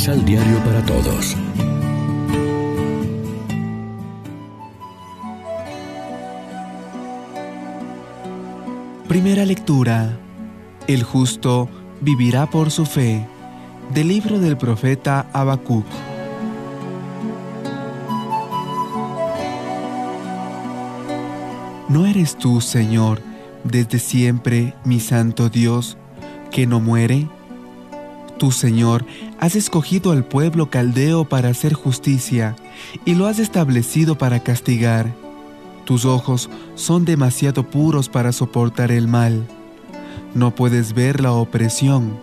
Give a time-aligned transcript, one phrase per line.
[0.00, 1.36] Misal Diario para Todos.
[9.08, 10.18] Primera lectura.
[10.86, 11.68] El justo
[12.00, 13.26] vivirá por su fe.
[13.92, 15.84] Del libro del profeta Habacuc.
[21.90, 23.20] ¿No eres tú, Señor,
[23.64, 25.98] desde siempre mi santo Dios,
[26.50, 27.28] que no muere?
[28.40, 29.04] Tú, Señor,
[29.38, 32.56] has escogido al pueblo caldeo para hacer justicia
[33.04, 35.12] y lo has establecido para castigar.
[35.84, 39.46] Tus ojos son demasiado puros para soportar el mal.
[40.34, 42.18] No puedes ver la opresión.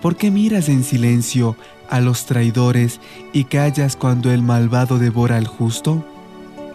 [0.00, 1.54] ¿Por qué miras en silencio
[1.90, 2.98] a los traidores
[3.34, 6.02] y callas cuando el malvado devora al justo?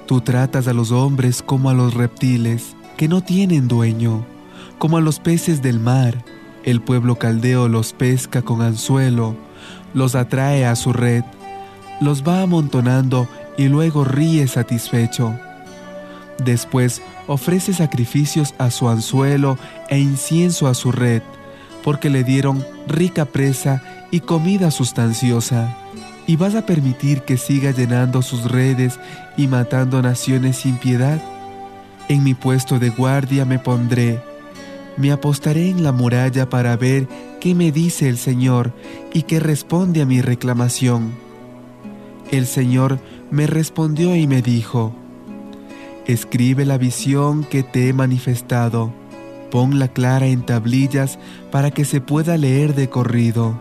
[0.06, 4.24] Tú tratas a los hombres como a los reptiles, que no tienen dueño,
[4.78, 6.24] como a los peces del mar.
[6.66, 9.36] El pueblo caldeo los pesca con anzuelo,
[9.94, 11.24] los atrae a su red,
[12.02, 15.36] los va amontonando y luego ríe satisfecho.
[16.44, 21.22] Después ofrece sacrificios a su anzuelo e incienso a su red,
[21.84, 25.78] porque le dieron rica presa y comida sustanciosa.
[26.26, 29.00] ¿Y vas a permitir que siga llenando sus redes
[29.38, 31.22] y matando naciones sin piedad?
[32.10, 34.20] En mi puesto de guardia me pondré,
[34.98, 37.08] me apostaré en la muralla para ver
[37.40, 38.72] qué me dice el Señor
[39.14, 41.14] y qué responde a mi reclamación.
[42.32, 43.00] El Señor
[43.32, 44.94] me respondió y me dijo,
[46.08, 48.94] Escribe la visión que te he manifestado,
[49.52, 51.18] ponla clara en tablillas
[51.52, 53.60] para que se pueda leer de corrido.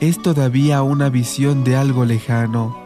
[0.00, 2.76] Es todavía una visión de algo lejano,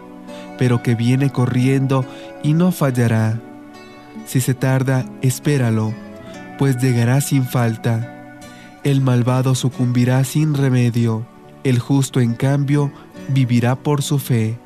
[0.59, 2.05] pero que viene corriendo
[2.43, 3.41] y no fallará.
[4.27, 5.95] Si se tarda, espéralo,
[6.59, 8.41] pues llegará sin falta.
[8.85, 11.27] El malvado sucumbirá sin remedio,
[11.65, 12.93] el justo en cambio
[13.29, 14.59] vivirá por su fe.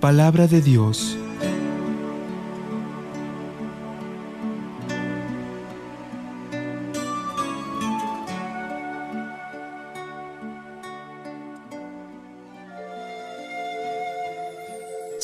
[0.00, 1.18] Palabra de Dios.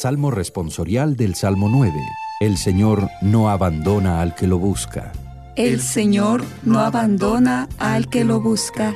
[0.02, 1.92] Salmo responsorial del Salmo 9.
[2.40, 5.12] El Señor no abandona al que lo busca.
[5.54, 8.94] El Señor no abandona al que lo busca.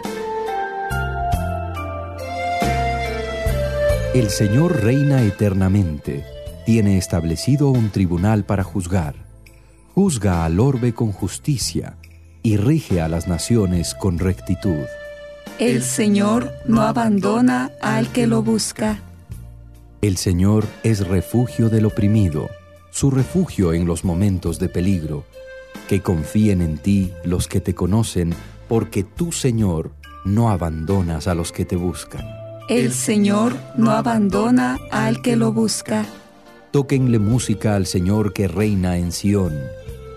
[4.15, 6.25] El Señor reina eternamente.
[6.65, 9.17] Tiene establecido un tribunal para juzgar.
[9.95, 11.99] Juzga al orbe con justicia
[12.43, 14.87] y rige a las naciones con rectitud.
[15.59, 19.03] El Señor no abandona al que lo busca.
[20.01, 22.49] El Señor es refugio del oprimido,
[22.91, 25.27] su refugio en los momentos de peligro.
[25.89, 28.35] Que confíen en ti los que te conocen,
[28.69, 29.93] porque tú, Señor,
[30.25, 32.27] no abandonas a los que te buscan.
[32.69, 36.05] El Señor no abandona al que lo busca.
[36.73, 39.55] Tóquenle música al Señor que reina en Sión.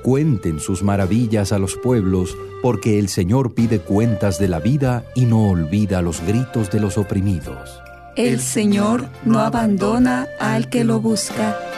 [0.02, 5.26] Cuenten sus maravillas a los pueblos, porque el Señor pide cuentas de la vida y
[5.26, 7.80] no olvida los gritos de los oprimidos.
[8.16, 11.69] El Señor no abandona al que lo busca.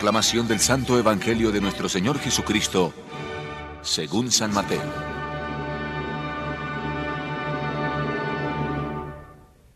[0.00, 2.94] Proclamación del Santo Evangelio de nuestro Señor Jesucristo,
[3.82, 4.80] según San Mateo.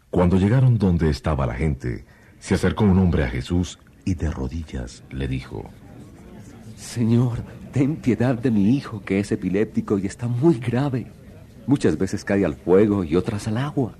[0.08, 2.06] Cuando llegaron donde estaba la gente,
[2.38, 5.68] se acercó un hombre a Jesús y de rodillas le dijo,
[6.74, 11.12] Señor, ten piedad de mi hijo que es epiléptico y está muy grave.
[11.66, 13.94] Muchas veces cae al fuego y otras al agua.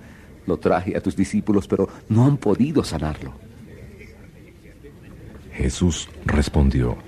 [0.47, 3.44] Lo traje a tus discípulos, pero no han podido sanarlo.
[5.55, 6.99] Jesús respondió,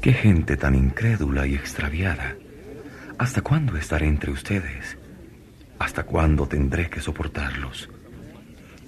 [0.00, 2.36] Qué gente tan incrédula y extraviada.
[3.18, 4.98] ¿Hasta cuándo estaré entre ustedes?
[5.78, 7.88] ¿Hasta cuándo tendré que soportarlos?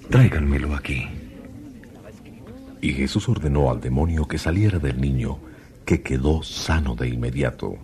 [0.09, 1.07] Tráiganmelo aquí.
[2.79, 5.39] Y Jesús ordenó al demonio que saliera del niño,
[5.85, 7.77] que quedó sano de inmediato.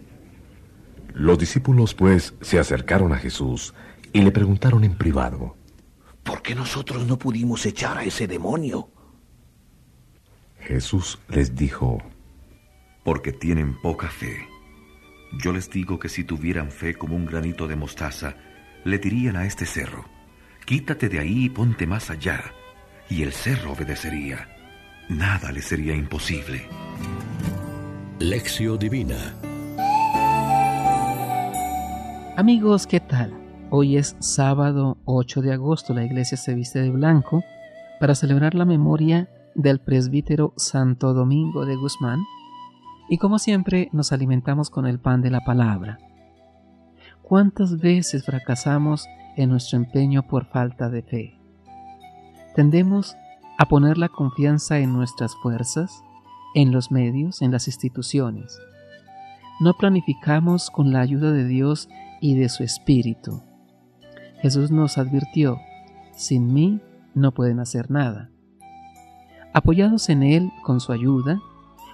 [1.13, 3.73] Los discípulos pues se acercaron a Jesús
[4.13, 5.57] y le preguntaron en privado,
[6.23, 8.89] ¿por qué nosotros no pudimos echar a ese demonio?
[10.65, 11.99] Jesús les dijo,
[13.03, 14.47] porque tienen poca fe.
[15.43, 18.35] Yo les digo que si tuvieran fe como un granito de mostaza,
[18.83, 20.05] le dirían a este cerro,
[20.65, 22.43] quítate de ahí y ponte más allá,
[23.09, 24.49] y el cerro obedecería.
[25.07, 26.65] Nada le sería imposible.
[28.17, 29.35] Lección Divina
[32.37, 33.33] Amigos, ¿qué tal?
[33.69, 37.43] Hoy es sábado 8 de agosto, la iglesia se viste de blanco
[37.99, 42.19] para celebrar la memoria del presbítero Santo Domingo de Guzmán
[43.09, 45.97] y como siempre nos alimentamos con el pan de la palabra.
[47.21, 51.39] ¿Cuántas veces fracasamos en nuestro empeño por falta de fe?
[52.55, 53.15] Tendemos
[53.57, 56.03] a poner la confianza en nuestras fuerzas,
[56.53, 58.59] en los medios, en las instituciones.
[59.59, 61.89] No planificamos con la ayuda de Dios
[62.21, 63.41] y de su Espíritu.
[64.41, 65.59] Jesús nos advirtió,
[66.13, 66.81] sin mí
[67.13, 68.29] no pueden hacer nada.
[69.55, 71.39] Apoyados en Él con su ayuda,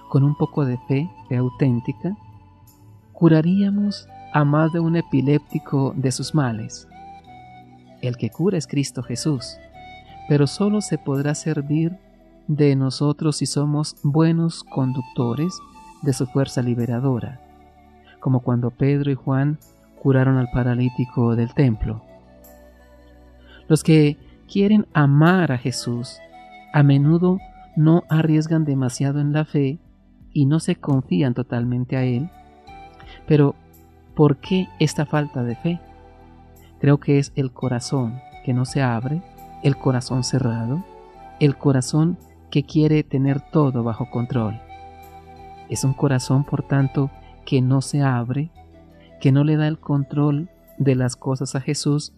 [0.08, 2.16] con un poco de fe, auténtica,
[3.12, 6.88] curaríamos a más de un epiléptico de sus males.
[8.00, 9.58] El que cura es Cristo Jesús,
[10.28, 11.96] pero solo se podrá servir
[12.48, 15.56] de nosotros si somos buenos conductores
[16.02, 17.40] de su fuerza liberadora,
[18.18, 19.60] como cuando Pedro y Juan
[20.02, 22.02] curaron al paralítico del templo.
[23.68, 24.18] Los que
[24.52, 26.18] quieren amar a Jesús
[26.72, 27.38] a menudo
[27.76, 29.78] no arriesgan demasiado en la fe
[30.32, 32.30] y no se confían totalmente a Él.
[33.26, 33.54] Pero,
[34.14, 35.80] ¿por qué esta falta de fe?
[36.80, 39.22] Creo que es el corazón que no se abre,
[39.62, 40.84] el corazón cerrado,
[41.38, 42.18] el corazón
[42.50, 44.60] que quiere tener todo bajo control.
[45.68, 47.10] Es un corazón, por tanto,
[47.46, 48.50] que no se abre,
[49.20, 52.12] que no le da el control de las cosas a Jesús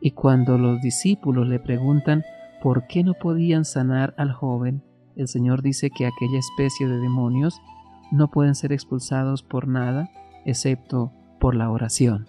[0.00, 2.24] y cuando los discípulos le preguntan
[2.62, 4.82] por qué no podían sanar al joven,
[5.18, 7.60] el Señor dice que aquella especie de demonios
[8.10, 10.08] no pueden ser expulsados por nada
[10.46, 12.26] excepto por la oración.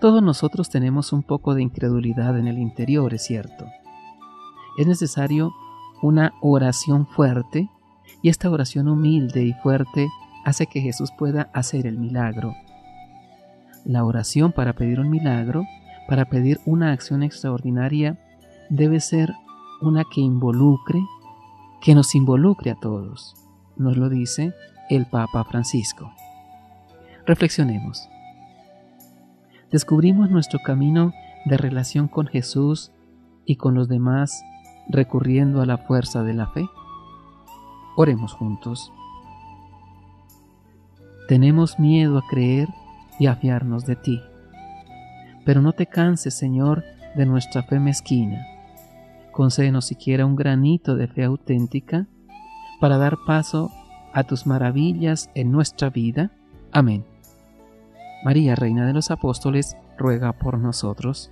[0.00, 3.66] Todos nosotros tenemos un poco de incredulidad en el interior, es cierto.
[4.76, 5.52] Es necesario
[6.02, 7.68] una oración fuerte
[8.22, 10.08] y esta oración humilde y fuerte
[10.44, 12.54] hace que Jesús pueda hacer el milagro.
[13.84, 15.64] La oración para pedir un milagro
[16.08, 18.18] para pedir una acción extraordinaria
[18.68, 19.32] debe ser
[19.82, 21.04] una que involucre,
[21.80, 23.34] que nos involucre a todos.
[23.76, 24.54] Nos lo dice
[24.88, 26.12] el Papa Francisco.
[27.26, 28.08] Reflexionemos.
[29.70, 31.12] Descubrimos nuestro camino
[31.44, 32.92] de relación con Jesús
[33.44, 34.44] y con los demás
[34.88, 36.68] recurriendo a la fuerza de la fe.
[37.96, 38.92] Oremos juntos.
[41.28, 42.68] Tenemos miedo a creer
[43.18, 44.20] y a fiarnos de ti.
[45.44, 46.84] Pero no te canses, Señor,
[47.16, 48.46] de nuestra fe mezquina.
[49.32, 52.06] Concédenos siquiera un granito de fe auténtica
[52.80, 53.70] para dar paso
[54.12, 56.32] a tus maravillas en nuestra vida.
[56.70, 57.04] Amén.
[58.24, 61.30] María, Reina de los Apóstoles, ruega por nosotros.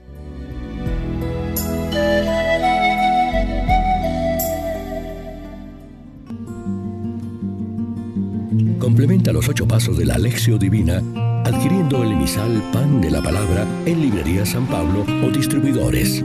[8.79, 11.03] Complementa los ocho pasos de la Alexio Divina
[11.45, 16.25] adquiriendo el emisal Pan de la Palabra en Librería San Pablo o distribuidores.